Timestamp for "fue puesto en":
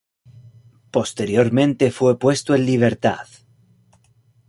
1.91-2.65